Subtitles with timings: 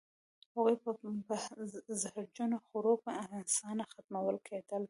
[0.53, 0.91] هغوی به
[1.27, 1.33] په
[2.01, 3.09] زهرجنو خوړو په
[3.41, 4.79] اسانه ختمول کېدل.